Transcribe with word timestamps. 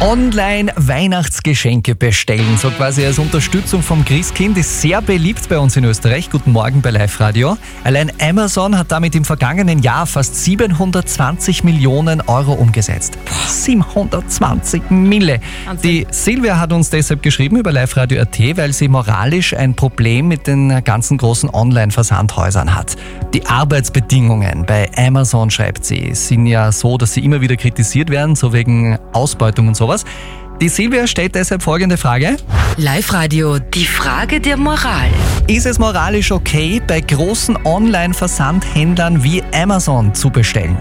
Online-Weihnachtsgeschenke 0.00 1.94
bestellen, 1.94 2.58
so 2.58 2.70
quasi 2.70 3.06
als 3.06 3.18
Unterstützung 3.18 3.82
vom 3.82 4.04
Christkind, 4.04 4.58
ist 4.58 4.80
sehr 4.80 5.00
beliebt 5.00 5.48
bei 5.48 5.58
uns 5.58 5.76
in 5.76 5.84
Österreich. 5.84 6.30
Guten 6.30 6.52
Morgen 6.52 6.82
bei 6.82 6.90
Live 6.90 7.20
Radio. 7.20 7.56
Allein 7.84 8.12
Amazon 8.20 8.76
hat 8.76 8.90
damit 8.92 9.14
im 9.14 9.24
vergangenen 9.24 9.80
Jahr 9.80 10.06
fast 10.06 10.44
720 10.44 11.64
Millionen 11.64 12.20
Euro 12.22 12.52
umgesetzt. 12.52 13.16
720 13.48 14.90
Mille. 14.90 15.40
Wahnsinn. 15.64 15.90
Die 15.90 16.06
Silvia 16.10 16.60
hat 16.60 16.72
uns 16.72 16.90
deshalb 16.90 17.22
geschrieben 17.22 17.56
über 17.56 17.72
Live 17.72 17.96
Radio 17.96 18.20
AT, 18.20 18.38
weil 18.56 18.72
sie 18.72 18.88
moralisch 18.88 19.54
ein 19.54 19.74
Problem 19.74 20.28
mit 20.28 20.46
den 20.46 20.84
ganzen 20.84 21.18
großen 21.18 21.48
Online-Versandhäusern 21.48 22.74
hat. 22.74 22.96
Die 23.32 23.46
Arbeitsbedingungen 23.46 24.66
bei 24.66 24.90
Amazon, 24.96 25.50
schreibt 25.50 25.84
sie, 25.84 26.14
sind 26.14 26.46
ja 26.46 26.72
so, 26.72 26.98
dass 26.98 27.14
sie 27.14 27.24
immer 27.24 27.40
wieder 27.40 27.56
kritisiert 27.56 28.10
werden, 28.10 28.36
so 28.36 28.52
wegen 28.52 28.98
Ausbeutung 29.12 29.68
und 29.68 29.76
sowas. 29.84 30.04
Die 30.60 30.68
Silvia 30.68 31.06
stellt 31.06 31.34
deshalb 31.34 31.62
folgende 31.62 31.96
Frage. 31.96 32.36
Live-Radio. 32.76 33.58
Die 33.58 33.84
Frage 33.84 34.40
der 34.40 34.56
Moral. 34.56 35.08
Ist 35.46 35.66
es 35.66 35.78
moralisch 35.78 36.30
okay, 36.32 36.80
bei 36.86 37.00
großen 37.00 37.58
Online-Versandhändlern 37.64 39.22
wie 39.22 39.42
Amazon 39.52 40.14
zu 40.14 40.30
bestellen? 40.30 40.78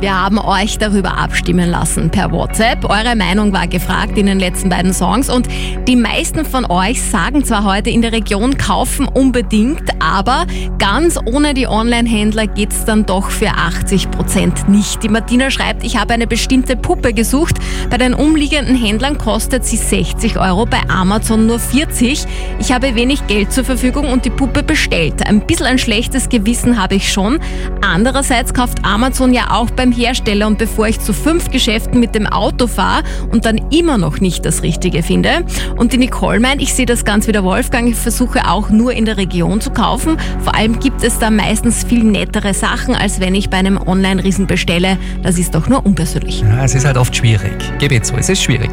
Wir 0.00 0.20
haben 0.20 0.38
euch 0.40 0.78
darüber 0.78 1.16
abstimmen 1.16 1.70
lassen 1.70 2.10
per 2.10 2.32
WhatsApp. 2.32 2.84
Eure 2.90 3.14
Meinung 3.14 3.52
war 3.52 3.68
gefragt 3.68 4.18
in 4.18 4.26
den 4.26 4.40
letzten 4.40 4.68
beiden 4.68 4.92
Songs 4.92 5.30
und 5.30 5.46
die 5.86 5.94
meisten 5.94 6.44
von 6.44 6.64
euch 6.64 7.00
sagen 7.00 7.44
zwar 7.44 7.62
heute 7.62 7.90
in 7.90 8.02
der 8.02 8.10
Region 8.10 8.58
kaufen 8.58 9.06
unbedingt, 9.06 9.91
aber 10.02 10.46
ganz 10.78 11.18
ohne 11.24 11.54
die 11.54 11.68
Online-Händler 11.68 12.48
geht's 12.48 12.84
dann 12.84 13.06
doch 13.06 13.30
für 13.30 13.50
80 13.50 14.10
Prozent 14.10 14.68
nicht. 14.68 15.02
Die 15.02 15.08
Martina 15.08 15.50
schreibt, 15.50 15.84
ich 15.84 15.96
habe 15.96 16.14
eine 16.14 16.26
bestimmte 16.26 16.76
Puppe 16.76 17.14
gesucht. 17.14 17.56
Bei 17.88 17.98
den 17.98 18.12
umliegenden 18.12 18.76
Händlern 18.76 19.16
kostet 19.16 19.64
sie 19.64 19.76
60 19.76 20.38
Euro, 20.38 20.66
bei 20.66 20.80
Amazon 20.88 21.46
nur 21.46 21.60
40. 21.60 22.24
Ich 22.58 22.72
habe 22.72 22.96
wenig 22.96 23.26
Geld 23.28 23.52
zur 23.52 23.64
Verfügung 23.64 24.10
und 24.10 24.24
die 24.24 24.30
Puppe 24.30 24.64
bestellt. 24.64 25.26
Ein 25.26 25.46
bisschen 25.46 25.66
ein 25.66 25.78
schlechtes 25.78 26.28
Gewissen 26.28 26.82
habe 26.82 26.96
ich 26.96 27.12
schon. 27.12 27.38
Andererseits 27.80 28.52
kauft 28.52 28.84
Amazon 28.84 29.32
ja 29.32 29.52
auch 29.52 29.70
beim 29.70 29.92
Hersteller 29.92 30.48
und 30.48 30.58
bevor 30.58 30.88
ich 30.88 30.98
zu 31.00 31.12
fünf 31.12 31.50
Geschäften 31.50 32.00
mit 32.00 32.14
dem 32.16 32.26
Auto 32.26 32.66
fahre 32.66 33.04
und 33.30 33.44
dann 33.44 33.60
immer 33.70 33.98
noch 33.98 34.20
nicht 34.20 34.44
das 34.44 34.64
Richtige 34.64 35.02
finde. 35.04 35.44
Und 35.76 35.92
die 35.92 35.98
Nicole 35.98 36.40
meint, 36.40 36.60
ich 36.60 36.74
sehe 36.74 36.86
das 36.86 37.04
ganz 37.04 37.28
wie 37.28 37.32
der 37.32 37.44
Wolfgang, 37.44 37.88
ich 37.88 37.96
versuche 37.96 38.48
auch 38.48 38.70
nur 38.70 38.92
in 38.92 39.04
der 39.04 39.16
Region 39.16 39.60
zu 39.60 39.70
kaufen. 39.70 39.91
Vor 39.98 40.54
allem 40.54 40.78
gibt 40.80 41.02
es 41.04 41.18
da 41.18 41.30
meistens 41.30 41.84
viel 41.84 42.04
nettere 42.04 42.54
Sachen, 42.54 42.94
als 42.94 43.20
wenn 43.20 43.34
ich 43.34 43.50
bei 43.50 43.58
einem 43.58 43.76
Online-Riesen 43.76 44.46
bestelle. 44.46 44.98
Das 45.22 45.38
ist 45.38 45.54
doch 45.54 45.68
nur 45.68 45.84
unpersönlich. 45.84 46.40
Ja, 46.40 46.64
es 46.64 46.74
ist 46.74 46.84
halt 46.84 46.96
oft 46.96 47.14
schwierig. 47.14 47.52
Gebe 47.78 47.94
ich 47.94 48.02
zu, 48.02 48.14
es 48.16 48.28
ist 48.28 48.42
schwierig. 48.42 48.70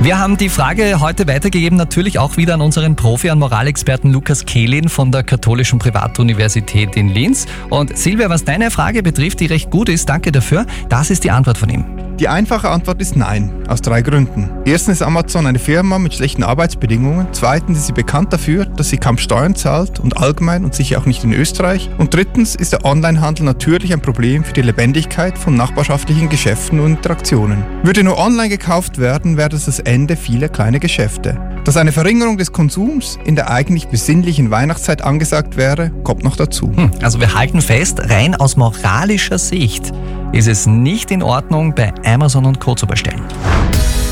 Wir 0.00 0.18
haben 0.18 0.36
die 0.36 0.48
Frage 0.48 1.00
heute 1.00 1.26
weitergegeben, 1.26 1.78
natürlich 1.78 2.18
auch 2.18 2.36
wieder 2.36 2.54
an 2.54 2.60
unseren 2.60 2.96
Profi, 2.96 3.30
an 3.30 3.38
Moralexperten 3.38 4.12
Lukas 4.12 4.46
Kehlin 4.46 4.88
von 4.88 5.12
der 5.12 5.22
Katholischen 5.22 5.78
Privatuniversität 5.78 6.96
in 6.96 7.08
Linz. 7.08 7.46
Und 7.70 7.96
Silvia, 7.96 8.28
was 8.28 8.44
deine 8.44 8.70
Frage 8.70 9.02
betrifft, 9.02 9.40
die 9.40 9.46
recht 9.46 9.70
gut 9.70 9.88
ist, 9.88 10.08
danke 10.08 10.32
dafür, 10.32 10.66
das 10.88 11.10
ist 11.10 11.24
die 11.24 11.30
Antwort 11.30 11.58
von 11.58 11.68
ihm. 11.68 12.01
Die 12.22 12.28
einfache 12.28 12.70
Antwort 12.70 13.02
ist 13.02 13.16
nein, 13.16 13.50
aus 13.66 13.82
drei 13.82 14.00
Gründen. 14.00 14.48
Erstens 14.64 14.98
ist 14.98 15.02
Amazon 15.02 15.44
eine 15.44 15.58
Firma 15.58 15.98
mit 15.98 16.14
schlechten 16.14 16.44
Arbeitsbedingungen. 16.44 17.26
Zweitens 17.32 17.78
ist 17.78 17.88
sie 17.88 17.92
bekannt 17.92 18.32
dafür, 18.32 18.64
dass 18.64 18.90
sie 18.90 18.98
kaum 18.98 19.18
Steuern 19.18 19.56
zahlt 19.56 19.98
und 19.98 20.18
allgemein 20.18 20.64
und 20.64 20.72
sicher 20.72 20.98
auch 20.98 21.04
nicht 21.06 21.24
in 21.24 21.32
Österreich. 21.32 21.90
Und 21.98 22.14
drittens 22.14 22.54
ist 22.54 22.74
der 22.74 22.84
Onlinehandel 22.84 23.44
natürlich 23.44 23.92
ein 23.92 24.00
Problem 24.00 24.44
für 24.44 24.52
die 24.52 24.62
Lebendigkeit 24.62 25.36
von 25.36 25.56
nachbarschaftlichen 25.56 26.28
Geschäften 26.28 26.78
und 26.78 26.92
Interaktionen. 26.92 27.64
Würde 27.82 28.04
nur 28.04 28.16
online 28.18 28.50
gekauft 28.50 28.98
werden, 28.98 29.36
wäre 29.36 29.48
das 29.48 29.64
das 29.64 29.80
Ende 29.80 30.14
vieler 30.14 30.48
kleiner 30.48 30.78
Geschäfte. 30.78 31.36
Dass 31.64 31.76
eine 31.76 31.92
Verringerung 31.92 32.38
des 32.38 32.52
Konsums 32.52 33.18
in 33.24 33.36
der 33.36 33.50
eigentlich 33.50 33.88
besinnlichen 33.88 34.50
Weihnachtszeit 34.50 35.02
angesagt 35.02 35.56
wäre, 35.56 35.90
kommt 36.02 36.22
noch 36.22 36.36
dazu. 36.36 36.72
Hm, 36.74 36.90
Also 37.02 37.20
wir 37.20 37.34
halten 37.34 37.60
fest, 37.60 38.00
rein 38.10 38.36
aus 38.36 38.56
moralischer 38.56 39.38
Sicht 39.38 39.92
ist 40.32 40.48
es 40.48 40.66
nicht 40.66 41.10
in 41.10 41.22
Ordnung, 41.22 41.74
bei 41.74 41.92
Amazon 42.04 42.46
und 42.46 42.58
Co. 42.60 42.74
zu 42.74 42.86
bestellen. 42.86 43.22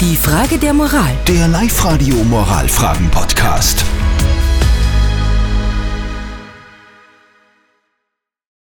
Die 0.01 0.17
Frage 0.17 0.59
der 0.59 0.73
Moral. 0.73 1.13
Der 1.27 1.49
Live-Radio 1.49 2.17
Moralfragen-Podcast. 2.25 3.85